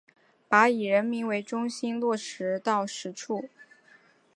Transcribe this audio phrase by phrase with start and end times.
[0.47, 2.15] 把以人民为中心落
[2.63, 3.47] 到实处